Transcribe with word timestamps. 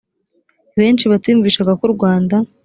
benshi 0.79 1.05
batiyumvishaga 1.11 1.71
ko 1.79 1.83
u 1.89 1.93
rwanda 1.95 2.35